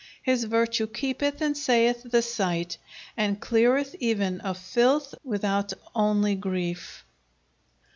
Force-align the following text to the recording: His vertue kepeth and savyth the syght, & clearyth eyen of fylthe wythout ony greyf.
His 0.23 0.45
vertue 0.45 0.87
kepeth 0.87 1.41
and 1.41 1.55
savyth 1.55 2.09
the 2.09 2.23
syght, 2.23 2.77
& 3.17 3.17
clearyth 3.39 3.93
eyen 4.01 4.39
of 4.41 4.57
fylthe 4.57 5.13
wythout 5.23 5.73
ony 5.93 6.35
greyf. 6.35 7.03